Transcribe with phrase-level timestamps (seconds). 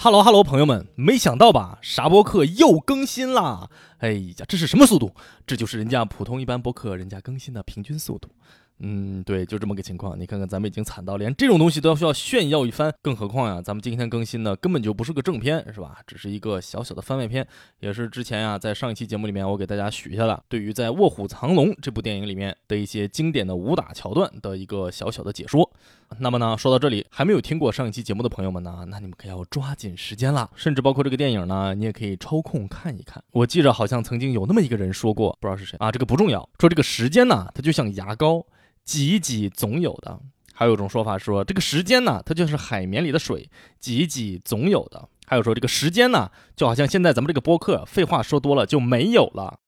[0.00, 1.80] Hello Hello，朋友们，没想到吧？
[1.82, 3.68] 啥播客又更新啦！
[3.98, 5.12] 哎呀，这是什么速度？
[5.44, 8.28] 这就是人家普通一般播客人家更新的平均速度。
[8.80, 10.18] 嗯，对，就这么个情况。
[10.18, 15.98] 你看看，咱们已经惨到连这种东西都要需要炫耀一番，更何况呀，咱们今天更新的根本就不是个正片，是吧？
[16.06, 17.46] 只是一个小小的番外篇，
[17.80, 25.70] 也是之前呀，在上一期节目里面我给大家许下了对于在《卧虎藏龙》这部电影里面的一些经典的武打桥段的一个小小的解说。
[26.20, 30.48] 那么呢，说到这里，还没有听过上一期节目的朋友们呢，那你们可要抓紧时间啦。
[30.54, 33.22] 甚至包括这个电影呢，你也可以抽空看一看。
[33.32, 36.48] 我记着好像曾经有那么一个人说过，不知道是谁啊，这个不重要。
[36.58, 38.42] 说这个时间呢，它就像牙膏，
[38.88, 40.18] 挤一挤总有的。
[40.54, 45.06] 还有一种说法说，这个时间呢，它就是海绵里的水，挤一挤总有的。
[45.26, 49.58] 还有说这个时间呢，就好像现在咱们这个播客，废话说多了就没有了。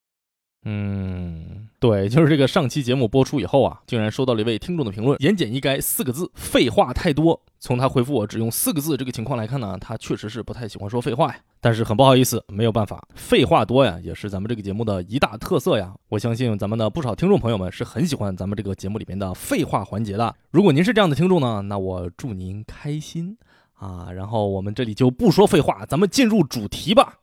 [0.65, 7.43] 嗯，对，就是这个上期节目播出以后啊，竟然收到了一位听众的评论，言简意赅四个字：废话太多。
[7.59, 11.39] 从他回复我只用四个字这个情况来看呢，他确实是不太喜欢说废话呀。
[11.63, 15.93] 但是很不好意思，没有办法，废话多呀，也是咱们这个节目的一大特色呀。
[16.09, 20.35] 我相信咱们的不少听众朋友们是很喜欢咱们这个节目里面的废话环节的。
[20.49, 23.37] 如果您是这样的听众呢，那我祝您开心
[23.75, 24.11] 啊。
[24.11, 27.19] 然后我们这里就不说废话，咱们进入主题吧。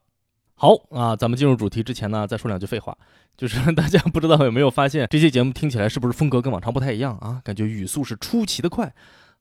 [0.55, 2.97] 好啊，咱们进入主题之前呢，再说两句废话。
[3.37, 7.41] 就是大家不知道有没有发现，这期节目听起来是不是风格跟往常不太一样啊？
[7.45, 8.93] 感觉语速是出奇的快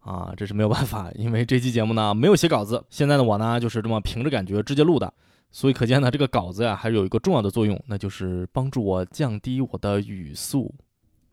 [0.08, 0.34] 啊！
[0.38, 5.14] 这是没有办法，因为这期节目呢没有写稿子，现在的我呢就是这么凭着感觉直接录的，
[5.52, 10.74] 所以可见呢这个稿子呀还是有一个重要的作用，那就是帮助我降低我的语速。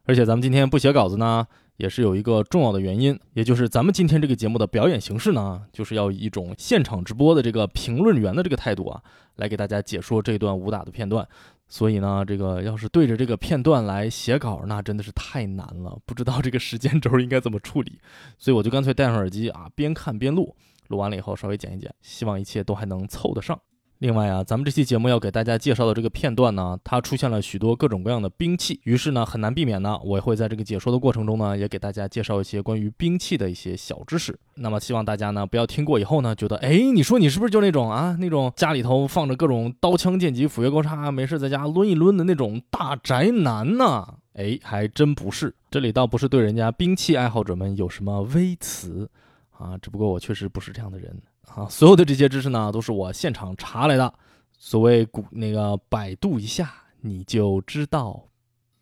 [0.07, 9.01] 而且咱们今天不写稿子呢，也是有一个重要的原因，也就是咱们今天这个节目的表演形式呢，就是要以一种现场直播的这个评论员的这个态度啊，
[9.37, 11.27] 来给大家解说这段武打的片段。
[11.67, 17.99] 所以呢，这个要是对着这个片段来写稿，那真的是太难了，不知道这个时间轴应该怎么处理。
[18.39, 20.55] 所以我就干脆戴上耳机啊，边看边录，
[20.89, 23.61] 录完了以后稍微剪一剪，希望一切都还能凑得上。
[24.05, 34.39] 另外啊，咱们这期节目要给大家介绍的这个片段呢，它出现了许多各种各样的兵器，于是呢，很难避免呢，我会在这个解说的过程中呢，也给大家介绍一些关于兵器的一些小知识。
[34.57, 44.07] 那么希望大家呢，不要听过以后呢，觉得，哎，你说你是不是就那种啊，那种家里头放着各种刀枪剑戟斧钺钩叉，没事在家抡一抡的那种大宅男呢？
[44.35, 49.09] 哎，还真不是，这里倒不是对人家兵器爱好者们有什么微词
[49.57, 51.19] 啊，只不过我确实不是这样的人。
[51.55, 54.13] 啊，所有的这些知识呢，都是我现场查来的。
[54.57, 58.25] 所谓古那个百度一下，你就知道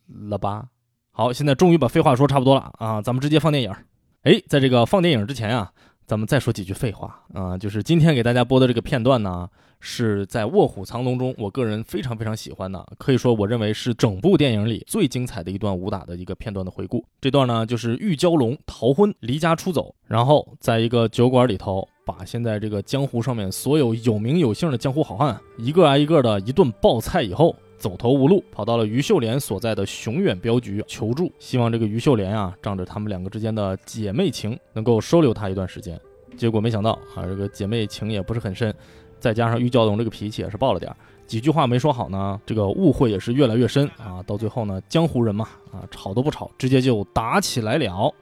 [0.06, 0.69] 了吧？
[1.11, 3.75] 好，现在终于把废话说差不多了啊，咱们直接放电影。
[4.22, 5.72] 哎，在这个放电影之前啊，
[6.12, 9.49] 咱们再说几句废话啊，就是今天给大家播的这个片段呢，
[9.81, 17.03] 是在《卧虎藏龙》中，我个人非常非常喜欢的，可以说我认为是整部电影里最精彩的一段武打的一个片段的回顾。
[17.19, 21.89] 这段呢，就是玉娇龙逃婚、离家出走，然后在一个酒馆里头。
[22.05, 36.00] 把现在这个江湖上面所有有名有姓的江湖好汉一个挨一个的一顿爆菜以后，走投无路，跑到了于秀莲所在的雄远镖局求助，希望这个于秀莲啊，仗着他们两个之间的姐妹情，能够收留他一段时间。
[36.37, 38.72] 结果没想到啊，这个姐妹情也不是很深，
[39.19, 40.94] 再加上玉娇龙这个脾气也是爆了点
[41.26, 44.22] 几句话没说好呢，这个误会也是越来越深啊。
[44.25, 48.15] 到最后呢，江湖人嘛啊，吵都不吵，直接就打起来了。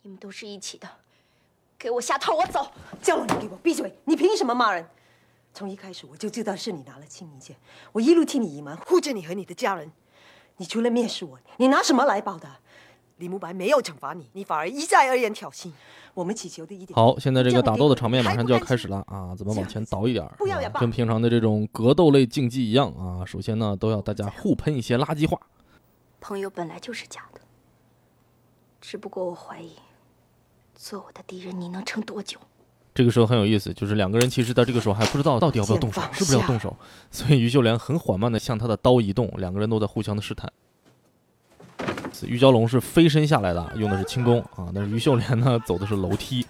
[0.00, 0.88] 你们都是一起的。
[1.78, 2.66] 给我下套，我走！
[3.02, 3.92] 叫了你给我闭嘴！
[4.06, 4.82] 你凭什么骂人？
[5.56, 7.56] 从一开始我就知道是你拿了青明剑，
[7.92, 9.90] 我一路替你隐瞒，护着你和你的家人。
[10.58, 12.58] 你除了蔑视我，你拿什么来报答？
[13.16, 15.72] 李慕白没有惩罚你，你反而一再而言挑衅。
[16.12, 16.94] 我们祈求的一点。
[16.94, 19.34] 好，现在这个打斗的场面马上就要开始了啊！
[19.34, 20.36] 咱们往前倒一点，啊、
[20.78, 23.24] 跟平常的这种格斗类竞技一样啊。
[23.24, 25.40] 首先呢，都要大家互喷一些垃圾话。
[26.20, 27.40] 朋友本来就是假的，
[28.82, 29.72] 只不过我怀疑。
[30.74, 32.38] 做我的敌人，你能撑多久？
[32.96, 36.74] 这个时候很有意思，就是两个人其实到这个时候还不知道到底要不要动手，是不是要动手，
[37.10, 40.50] 所以于秀莲很缓慢的向他的刀移动，两个人都在互相的试探。
[42.26, 46.42] 于娇龙是飞身下来的，用的是轻功啊，但是于秀莲呢走的是楼梯，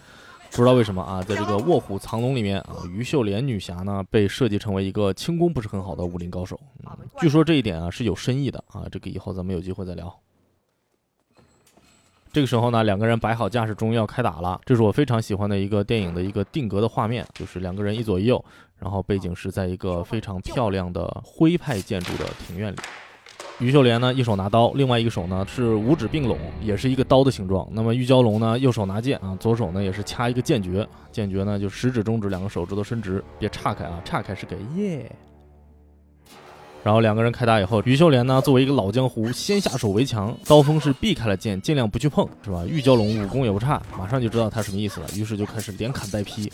[0.52, 10.16] 不知道为什么啊，在这个卧虎藏龙里面啊，于秀莲女侠呢被设计成为一个轻功不是很好的武林高手，嗯、据说这一点啊是有深意的啊，这个以后咱们有机会再聊。
[12.36, 14.60] 这个时候呢，两个人摆好架势，终于要开打了。
[14.66, 18.44] 这是我非常喜欢的一个电影的一个定格的画面，就是两个人一左一右，
[18.78, 22.76] 然后背景是在一个非常漂亮的徽派建筑的庭院里。
[23.58, 27.66] 于秀莲呢，一手拿刀，另外一个手呢是五指并拢，也是一个刀的形状。
[27.72, 35.10] 那么玉娇龙呢，右手拿剑啊，左手呢也是掐一个剑诀，剑诀呢就食指、中指两个手指头伸直，别岔开啊，岔开是给耶。
[36.86, 42.62] 然后两个人开打以后，于秀莲呢作为一个老江湖，先下手为强，刀锋是避开了剑，尽量不去碰，是吧？
[42.64, 46.48] 玉娇龙武功也不差，马上就知道他什么意思了，于是就开始连砍带劈。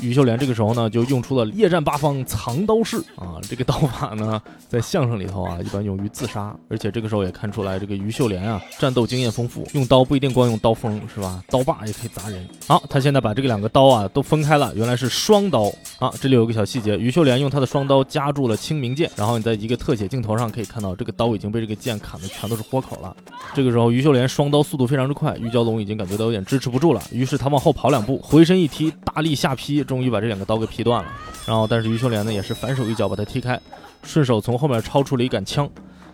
[0.00, 6.54] 于秀莲这个时候呢，就用出了夜战八方藏刀式啊，这个刀法呢，在相声里头啊，一般用于自杀。
[6.68, 11.42] 而且这个时候也看出来，这个于秀莲啊，战斗经验丰富，用刀不一定光用刀锋，是吧？
[11.48, 12.44] 刀把也可以砸人。
[12.66, 16.12] 好，他现在把这个两个刀啊都分开了，原来是双刀啊。
[16.20, 23.16] 这里有个小细节，于秀莲用他的双刀夹住了清明剑，然后你在一个特写镜头上可以看到，这个刀已经被这个剑砍的全都是豁口了。
[23.54, 29.83] 这个时候，于秀莲双刀速度非常之快，玉娇龙已经感觉到有点支持不住了，于是他往后跑两步，回身一踢，大力下劈。
[29.84, 31.12] 终于把这两个刀给劈断了，
[31.46, 33.60] 然后但是于秀莲呢也是反手一脚把他踢开，
[34.02, 35.68] 顺手从后面抄出了一杆枪。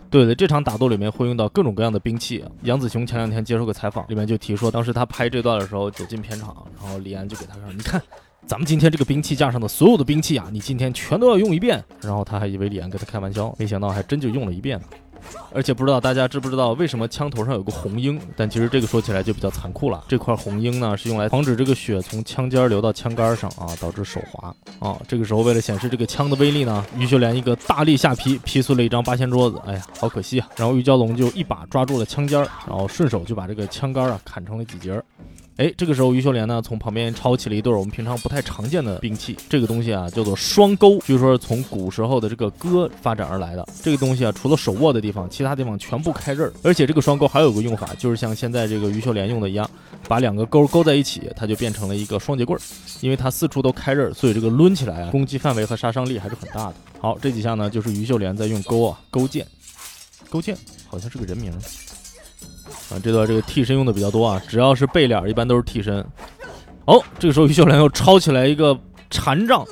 [0.09, 2.43] 对的，这场打斗里面会用到各种各样的兵器。
[2.63, 8.01] 杨子琼前两天接受个采访，里面就提说，当时他拍这段的时候走进片场，然后李安就给他说：“你看，
[8.45, 14.77] 咱们今天这个兵器架上的所有的兵器啊，你今天全都要用一遍。”然后他还以为李安跟他开玩笑，没想到还真就用了一遍。
[15.53, 18.19] 而且不知道大家知不知道为什么枪头上有个红缨？
[18.35, 20.03] 但其实这个说起来就比较残酷了。
[20.07, 24.97] 这块红缨呢是用来防止这个血从枪尖流到枪杆上啊，导致手滑啊。
[25.07, 29.59] 这个时候为了显示这个枪的威力呢，于秀莲一个大力下劈，劈碎了一张八仙桌子。
[29.65, 30.47] 哎呀，好可惜啊！
[30.55, 35.01] 然后玉娇龙就一把抓住了枪尖，然后顺手就把这个枪杆啊砍成了几节。
[35.57, 43.67] 哎，这个时候于秀莲呢，从旁边抄起了一对我们平常不太常见的兵器，这个东西啊叫做双钩，据说是从古时候的这个戈发展而来的。
[43.83, 46.53] 这个东西啊，除了手握的地方，其他地方全部开刃儿。
[46.63, 49.69] 而且这个双钩还有个用法，就是像现在这个于秀莲用的一样，
[50.07, 52.61] 把两个钩勾在一起，它就变成了一个双节棍儿。
[53.01, 56.75] 因为它四处都开刃儿，所以这个抡起来啊，攻击范围和杀伤力还是很大的。
[56.99, 59.45] 好，这几下呢，就是于秀莲在用钩啊勾剑，
[60.29, 60.57] 勾剑
[60.87, 61.53] 好像是个人名。
[62.91, 66.05] 啊，这段这个替身用的比较多啊，只要是背脸，一般都是替身。
[66.85, 68.77] 哦，这个时候于秀莲又抄起来一个
[69.09, 69.65] 禅杖，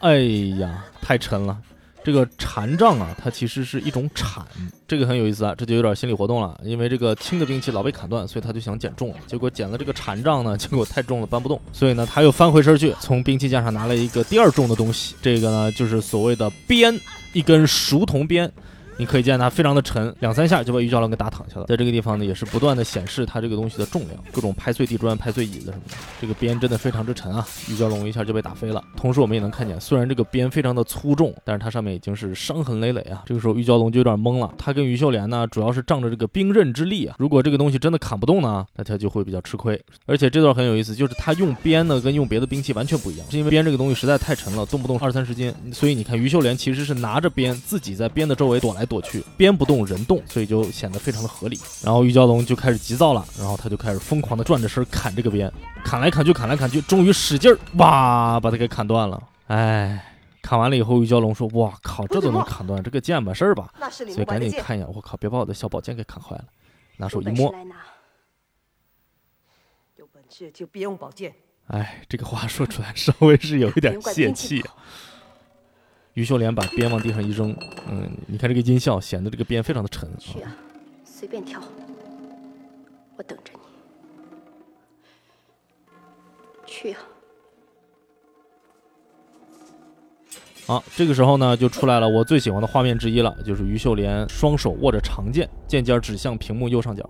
[0.00, 0.18] 哎
[0.58, 1.56] 呀，太沉了。
[2.02, 4.40] 这个禅杖啊，它其实是一种铲，
[4.86, 6.56] 这个很有意思啊，这就有点心理活动了。
[6.62, 16.96] 因为这个轻的兵器老被砍断，所以他就想减重，结果减了这个禅杖呢，结果太重了搬不动，所以呢，他又翻回身去，从兵器架上拿了一个第二重的东西，这个呢就是所谓的鞭，
[17.32, 18.50] 一根熟铜鞭。
[18.98, 21.66] 你可以见它非常的沉，两三下就把玉娇龙给打躺下了。
[21.66, 25.96] 在这个地方呢，也是不断的显示它这个东西的重量，各种拍碎地砖、拍碎椅子什么的。
[26.20, 27.46] 这个鞭真的非常之沉啊！
[27.68, 28.82] 玉娇龙一下就被打飞了。
[28.96, 33.22] 同时我们也能看见，虽然这个鞭非常的粗重，但是它上面已经是伤痕累累啊。
[33.26, 34.54] 这个时候玉娇龙就有点懵了。
[34.56, 37.16] 他跟于秀莲呢，主要是仗着这个兵刃之力啊。
[37.18, 39.78] 如果这个东西真的砍不动呢，那他就会比较吃亏。
[40.06, 45.52] 而且这段很有意思，就是他用鞭呢跟用别的兵器完全不一样，是因为鞭这个东西实在太沉了，动不动二三十斤。
[45.72, 51.58] 所以你看于秀莲其实是拿着鞭自己在鞭的周围躲来躲去，边不动人动，所以就显得非常的合理。
[51.82, 55.52] 然后玉娇龙就开始急躁了，然后他就开始疯狂的转着身砍这个边，
[55.84, 59.22] 砍来砍去，砍来砍去，终于使劲儿，哇，把它给砍断了。
[59.48, 64.40] 哎，砍完了以后，玉娇龙说：“哇靠，这都能砍断，这个剑没事儿吧？”所以赶。
[64.40, 66.44] 紧看一眼，我靠，别把我的小宝剑给砍坏了。
[66.98, 67.76] 拿手一摸，本事来拿。
[69.96, 71.34] 有本事就别用宝剑。
[71.68, 74.74] 哎，这个话说出来稍微是有一点泄气啊。
[76.16, 77.54] 于秀莲把鞭往地上一扔，
[77.90, 80.08] 嗯，你看这个音效显得这个鞭非常的沉。
[80.18, 80.56] 去啊，
[81.04, 81.60] 随便挑，
[83.18, 83.60] 我等着你。
[86.66, 86.98] 去啊，
[90.66, 97.06] 好，这个时候呢，就出来了我最喜欢的画面之一了，就是于秀莲双手握着长剑，剑尖指向屏幕右上角。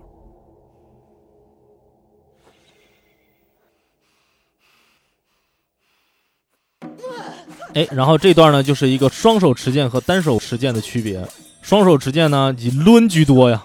[7.77, 11.23] 哎，然后这段呢，就是一个双手持剑和单手持剑的区别。
[11.61, 13.63] 双手持剑呢，以抡居多呀，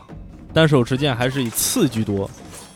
[0.53, 2.31] 单手持剑还是以刺居多。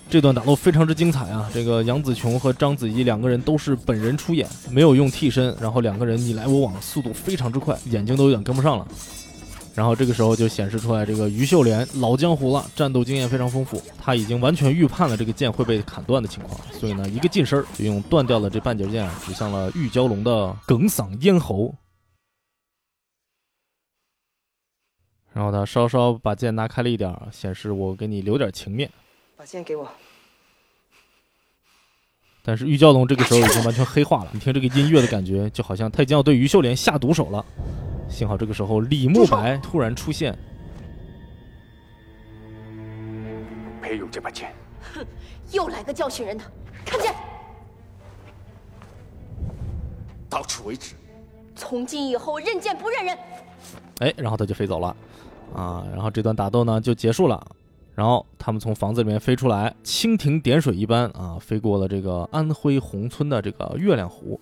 [0.08, 1.46] 这段打斗非常之精彩啊！
[1.52, 8.88] 这个杨紫琼和章子怡两个人都是本人出演，没有用替身，然后两个人你来我往，速度非常之快，眼睛都有点跟不上了。
[9.76, 21.74] 然后这个时候就显示出来，这个于秀莲老江湖了，战斗经验非常丰富，他已经完全预判了这个剑会被砍断的情况，所以呢，一个近身就用断掉了这半截剑啊，指向了玉娇龙的哽嗓咽喉。
[25.34, 28.90] 然后他稍稍把剑拿开了一点，显示我给你留点情面。
[29.36, 29.86] 把剑给我。
[32.42, 37.44] 但是玉娇龙这个时候已经完全黑化了，你听这个音乐的感觉，就好像他已经要对于秀莲下毒手了。
[38.08, 40.36] 幸好这个时候李慕白突然出现，
[43.80, 44.52] 没有这把剑，
[44.94, 45.04] 哼
[45.52, 46.44] 又来个教训人的，
[46.84, 47.14] 看剑。
[50.30, 50.94] 到此为止。
[51.54, 53.18] 从今以后认剑不认人。
[54.00, 54.94] 哎，然后他就飞走了，
[55.54, 57.44] 啊，然后这段打斗呢就结束了。
[57.94, 64.38] 然后他们从房子里面飞出来，蜻蜓点水一般啊，飞过了这个安徽宏村的这个月亮湖，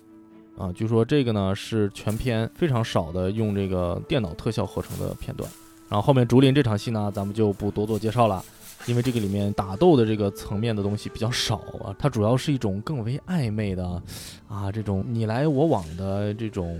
[0.57, 5.49] 啊，据说这个呢是全片非常少的用这个电脑特效合成的片段。
[5.89, 8.43] 然后后面竹林这场戏呢，咱们就不多做介绍了，
[8.87, 14.01] 因为这个里面打斗的这个层面的东西比较少啊，它主要是一种更为暧昧的，
[14.47, 16.79] 啊，这种你来我往的这种。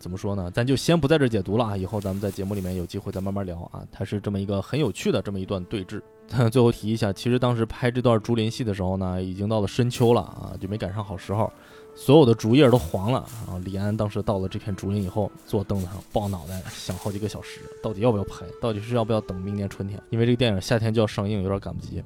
[0.00, 0.50] 怎么说呢？
[0.50, 3.86] 咱就先不在这儿解读了啊，以后咱们在节目里面有机会再慢慢聊啊。
[3.92, 6.00] 它是这么一个很有趣的这么一段对峙。
[6.50, 11.52] 最后提一下，其实当时拍这段竹林戏的时候呢，已经到了深秋了啊，就没赶上好时候，
[11.94, 13.60] 所有的竹叶都黄了啊。
[13.64, 18.44] 李安当时到了这片竹林以后，坐凳子上抱脑袋想好几个小时，到底要不要拍？
[18.60, 20.00] 到底是要不要等明年春天？
[20.10, 22.02] 因为这个电影夏天就要上映，有点赶不及。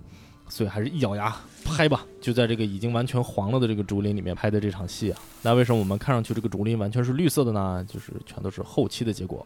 [0.46, 5.18] 所以还是一咬牙拍吧，就在这个已经完全黄了的这个竹林里面拍的这场戏啊。
[5.40, 7.82] 那为什么我们看上去这个竹林完全是绿色的呢？
[7.88, 9.44] 就是全都是后期的结果。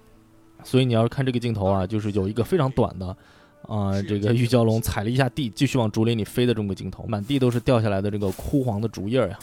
[0.65, 3.17] 所以你要是看这个镜头啊，就是有一个非常短的，
[3.63, 9.39] 啊，这个玉蛟龙踩了一下地，继续往竹林里飞的这么个镜头，满地都是掉下来的这个枯黄的竹叶呀。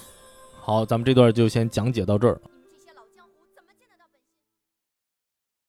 [0.65, 2.41] 好，咱们这段就先讲解到这儿。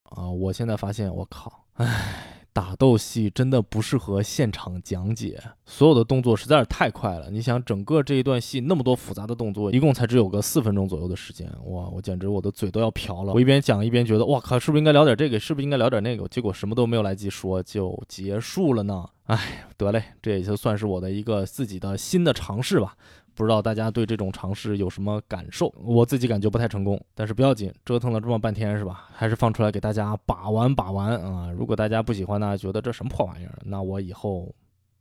[0.04, 2.32] 啊，我现在发现，我靠，唉。
[2.54, 7.28] 打斗戏真的不适合现场讲解，所有的动作实在是太快了。
[7.30, 13.34] 你想，整个这一段戏那么多复杂的动作，一共才只有个四分钟左右的时间，哇，我简直我的嘴都要瓢了。
[13.34, 15.38] 我一边讲一边觉得，哇靠，是不是应该聊点这个？
[15.38, 16.26] 是不是应该聊点那个？
[16.28, 19.06] 结果什么都没有来及说就结束了呢？
[19.26, 22.96] 哎，得嘞，这也就算是我的一个自己的新的尝试吧。
[23.34, 25.68] 不知道大家对这种尝试有什么感受？
[25.76, 29.08] 我自己感觉不太成功，但是不要紧，折腾了这么半天是吧？
[29.12, 31.50] 还是放出来给大家把玩把玩啊！
[31.50, 34.54] 如果大家不喜欢呢，觉得这什么破玩意儿，那我以后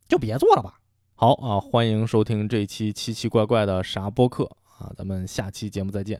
[0.10, 0.80] 就别做了吧。
[1.14, 4.44] 好啊，欢迎收听这期奇奇怪怪的啥播客
[4.78, 4.92] 啊！
[4.98, 6.20] 咱们下期节目再见。